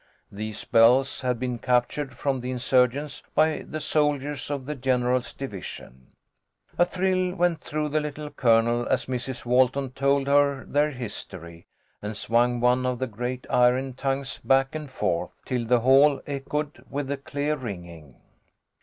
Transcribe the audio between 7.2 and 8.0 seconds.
173 sion. A thrill went through the